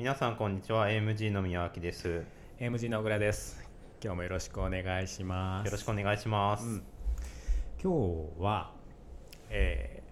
[0.00, 0.88] 皆さんこんにちは。
[0.88, 2.08] AMG の宮脇です。
[2.08, 2.22] よ
[2.58, 3.62] AMG の小倉です。
[4.02, 5.70] 今日もよろしくお願いします。
[5.70, 6.82] ろしくお願いします、うん。
[7.82, 7.92] 今
[8.38, 8.72] 日は、
[9.50, 10.02] え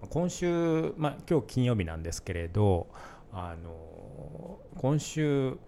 [0.00, 2.86] ー今週、まあ、今日金曜日なんですけれど
[3.30, 5.58] あの今週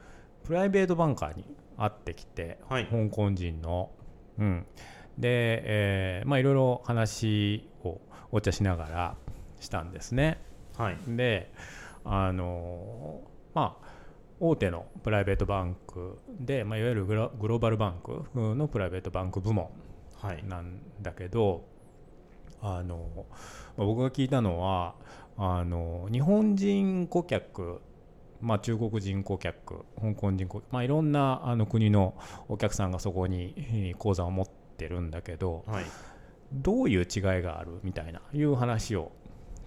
[0.44, 1.44] プライベートバンカーに
[1.76, 2.86] 会ってきて、はい。
[2.86, 3.90] 香港人の、
[4.38, 4.66] うん、
[5.18, 8.00] で、えーまあいろいろ話を
[8.32, 9.16] お茶しながら
[9.60, 10.40] したんですね。
[10.78, 10.96] はい。
[11.06, 11.52] で
[12.06, 13.20] あの
[13.58, 13.88] まあ
[14.40, 19.68] 大手のプライベートバンクで、まあ、いわゆるグローバルバンクのプライベートバンク部門
[20.20, 20.44] はい。
[20.46, 21.64] なんだけど
[22.60, 23.08] あの、
[23.76, 24.94] まあ僕が聞いたのは
[25.36, 27.80] あの日本人顧客
[28.40, 32.14] まあ、中国人顧客、香港人顧客、まあ、いろんなあの国の
[32.48, 34.46] お客さんがそこにえー口座を持っ
[34.76, 35.84] てるんだけどはい。
[36.52, 39.10] どういう違いがあるみたいないう話を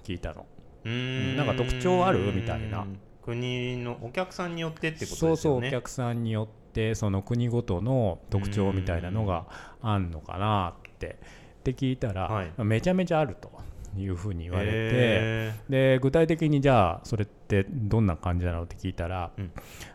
[0.05, 0.45] 聞いたの。
[0.85, 0.91] うー
[1.33, 1.35] ん。
[1.35, 2.87] なんか特徴あるみたいな
[3.23, 5.41] 国のお客さんによってってことですそうよね。
[5.41, 9.45] そうお客さんによってその国ごとの特徴みたいなのが
[9.81, 11.17] あんのかなって。
[11.61, 12.51] って聞いたら、はい。
[12.63, 13.51] めちゃめちゃあると
[13.95, 19.51] いうふうに言われて、へで具体的にじゃあそれってどんな感じなのって聞いたら、うん。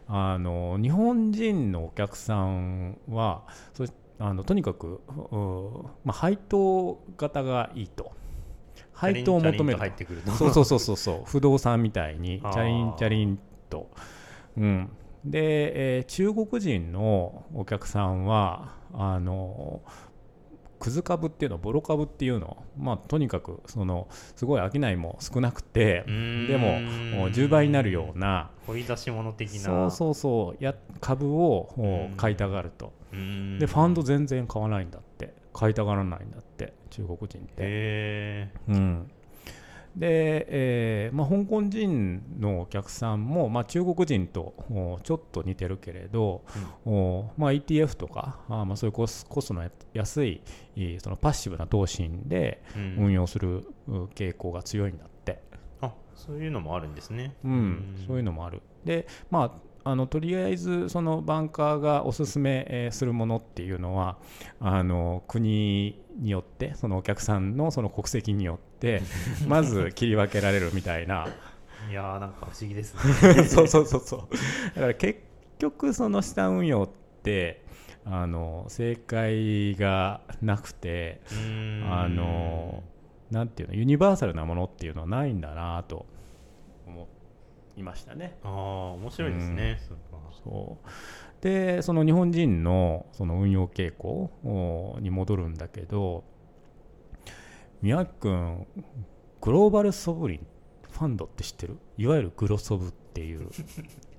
[0.07, 3.43] あの日本人のお客さんは
[3.75, 3.85] そ
[4.19, 8.05] あのとにかく、うまあ、配当型がいいと。
[8.05, 8.26] ー
[8.93, 11.23] 配当を求める入ってくるとそうそうそうそうそう。
[11.27, 13.39] 不動産みたいにチャリンチャリン
[13.69, 13.91] と、
[14.57, 14.91] うん、
[15.25, 19.83] で、えー中国人のお客さんはあの
[20.79, 26.81] クズ株っていうのボロ株っていうのまあとにかくそのすごい商いも少なくてでも
[27.19, 29.61] もう10倍になるような掘り出し物的な。
[29.61, 32.93] そうそうそうや株を買いたがると。
[33.13, 35.35] でファンド全然買わないんだって。
[35.57, 37.55] 買いたがらないんだって中国人って。
[37.59, 39.11] へうん、
[39.97, 46.45] で、えーまあ、香港人のお客さんも、まあ、中国人とおちょっと似てるけれど、
[46.85, 50.43] おまあ、ETF とかあーまあそういうコスコストの安い
[51.01, 52.63] そのパッシブな投資で
[52.99, 55.43] 運用するう傾向が強いんだって、
[55.81, 57.35] あそういうのもあるんですね。
[57.45, 58.05] うん。
[58.07, 58.61] そういうのもある。
[58.85, 59.53] でまあ
[59.89, 64.19] あのとりあえずそのバンカーがおすすめえーするものっていうのは
[64.59, 69.03] あの国によってそのお客さんのその国籍によって
[69.47, 71.29] まず切り分けられるみたいな。
[71.89, 73.45] いやーなんか不思議ですね。
[73.47, 74.21] そうそうそうそう。
[74.75, 75.21] だから結
[75.59, 76.89] 局その資産運用っ
[77.23, 77.65] て
[78.05, 81.21] あの正解がなくて
[81.89, 82.83] あの
[83.31, 86.07] なんていうのユニバーサルなものっていうのはないんだなと
[86.89, 87.07] 思
[87.77, 88.39] いましたね。
[88.43, 88.53] ああ
[88.93, 90.89] 面白いですね、それはそう。
[91.43, 96.25] でその日本人のその運用傾向おに戻るんだけど
[97.83, 98.67] 宮城君
[99.43, 100.47] グローバルソブリン
[100.91, 101.77] ファンドって知ってる？
[101.99, 103.51] いわゆるグロソブっていう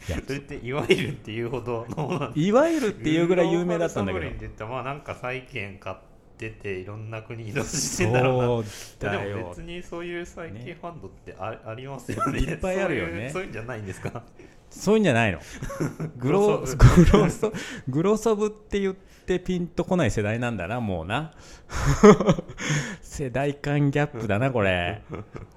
[0.08, 4.26] や それっていわゆるっていうほどのいわゆるっていうぐらい有名だったんだけど。
[4.26, 5.98] グローバルサブリンって言ったらまあなんか債券買っ
[6.38, 8.46] てていろんな国移動してんだろうな。
[8.48, 8.64] そう
[9.00, 12.40] だでもよ別にそういう債券ねファンドってあ,、ありますよね。
[12.40, 13.30] いっぱいあるよね。
[13.32, 14.24] そういうんじゃないんですか？
[14.70, 15.40] そういうんじゃないの。
[16.18, 17.54] グログロソグロソ
[17.88, 21.34] グロソブって言ってピンとこない世代なんだなもうな。
[23.02, 25.02] 世代間ギャップだなこれ。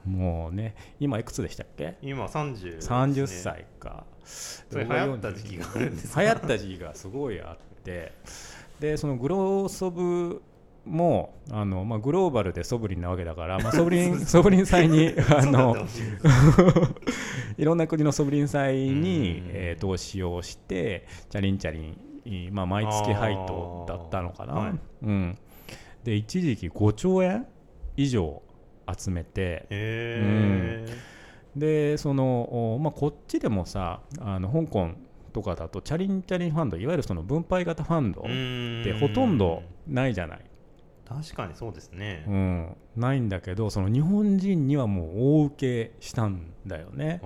[0.07, 0.75] もうね。
[0.99, 1.97] 今いくつでしたっけ？
[2.03, 4.05] 今30、30歳か。
[4.25, 6.23] それ流行った時期があるんですか？
[6.23, 8.13] 流行った時期がすごいあって。
[8.79, 10.41] でそのグローソブ
[10.91, 15.77] もあの、まあ、グローバルでソブリンなわけだから、まあ、 ソブリンソブリン債にあの
[17.57, 24.73] いろんな国のソブリン債にうん、えー投資をしてチャリンチャリン、まあ、毎月配当だったのかな、はい。
[25.03, 25.39] うん、
[26.05, 27.47] で一時期5兆円
[27.97, 28.43] 以上
[28.99, 30.87] 集めてへ
[31.57, 34.91] でその、おまあ、こっちでもさあの香港
[35.33, 40.41] とかだとチャリンチャリンファンドいわゆるその分配型ファンドえってほとんどないじゃない、
[41.11, 45.11] 確かにそうですね、うん、ないんだけどその日本人にはもう
[45.43, 47.21] 大受けしたんだよね。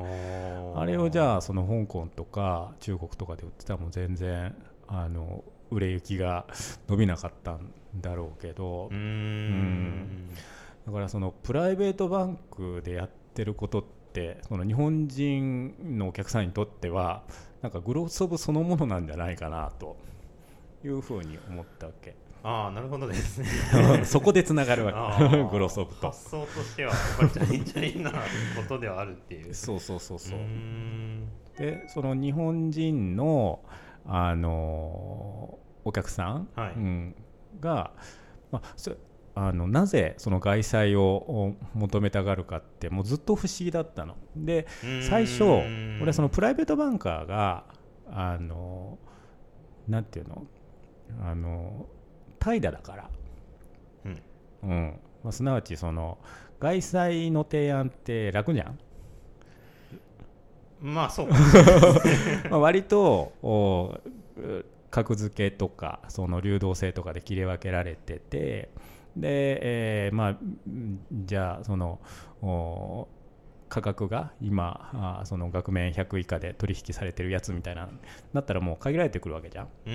[0.75, 4.55] ああれをじゃああその香港とか中国とかで売ってたらもう全然
[4.87, 6.47] あの売れ行きが
[6.89, 7.71] 伸びなかったん
[8.01, 8.87] だろうけど。
[8.87, 10.31] うーん。
[10.87, 17.23] だからそのプライベートバンクでやってることってその日本人のお客さんにとっては
[17.63, 19.97] なんかグロスオブそのものなんじゃないかなと
[20.85, 22.15] いうふうに思ったわけ
[22.45, 23.49] ああなるほどですね。
[24.05, 25.45] そこでつながるわけ。
[25.51, 28.17] グロスオブと発想としてはやっぱりチャリンチャリンなこ
[28.69, 29.55] とではあるっていう。
[29.55, 30.39] そうそうそうそう。
[31.57, 33.65] でその日本人の、
[34.07, 36.73] あのお客さん、はい。
[36.75, 37.15] うん、
[37.61, 37.93] が、
[38.53, 38.95] まあ、そ
[39.35, 44.17] あのなぜその外債をお求めたがるかってもうずっと不思議だったの。
[44.37, 44.67] で
[45.09, 47.65] 最初俺はそのプライベートバンカーが
[48.07, 48.99] あの
[49.89, 50.47] なんていうの？
[51.23, 51.87] あの
[52.45, 53.11] 怠惰だから、
[54.05, 54.23] うん。
[54.65, 55.01] うん。
[55.23, 56.19] まあ、すなわちその
[56.61, 58.79] 外債の提案って楽じゃん？
[60.83, 61.29] まあそう。
[62.51, 63.99] まあ割とお
[64.91, 68.69] 格付けとかその流動性とかで切り分けられてて
[69.17, 71.99] で、えーまあうんじゃあその
[72.43, 73.09] お
[73.71, 77.89] 価格が今あその額面100以下で取引されてるやつみたいな
[78.35, 79.69] だったらもう限られてくるわけじゃん。
[79.87, 79.93] うー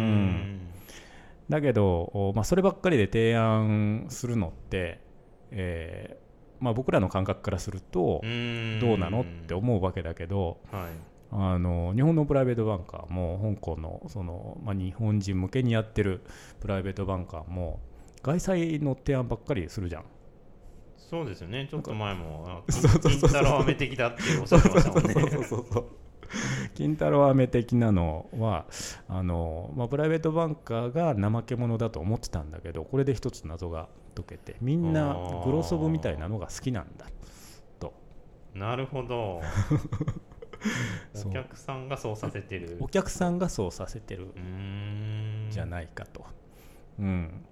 [0.00, 0.63] ん
[1.48, 5.00] だけど、おまあ、そればっかりで提案するのって、
[5.50, 6.24] えー
[6.64, 8.22] まあ、僕らの感覚からすると
[8.80, 10.90] どうなのって思うわけだけど、はい。
[11.36, 16.22] あの日本のプライベートバンカーも香港のその、まあ、日本人向けにやってる
[16.60, 17.80] プライベートバンカーも
[18.22, 20.04] 外債の提案ばっかりするじゃん。
[20.96, 21.68] そうですよね。
[21.70, 25.12] ちょっと前も金太郎飴的だっておっしゃってましたもんね。
[25.12, 25.86] そうそうそう
[26.74, 28.66] 金太郎飴的なのは
[29.08, 37.06] あの、まあ、プライベートバンカーが怠け者だと思ってたんだけどこれで一つ謎が解けてみんなグロソブみたいなのが好きなんだ
[37.78, 37.94] と。
[38.54, 39.40] なるほど。
[41.26, 42.78] お客さんがそうさせてる。
[42.80, 44.28] お客さんがそうさせてる
[45.50, 46.24] じゃないかと、
[46.98, 47.44] うん、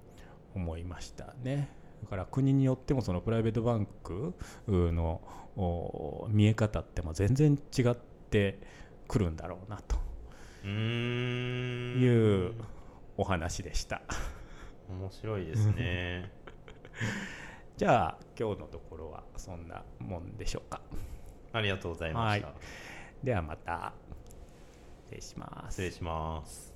[0.55, 1.69] 思いましたね。
[2.03, 4.35] だから国によってもそのプライベートバンク
[4.67, 5.21] の
[5.57, 7.95] お見え方って全然違っ
[8.31, 8.59] て
[9.13, 9.97] くるんだろうなと。
[10.65, 12.55] いう
[13.19, 14.01] お話でした。
[14.89, 16.33] 面白いですね。
[17.77, 20.81] じゃあ今日のところはそんなもんでしょうか。
[21.53, 22.55] ありがとうございました、
[23.23, 23.93] ではまた。
[25.11, 25.73] 失礼します。
[25.73, 26.72] 失礼します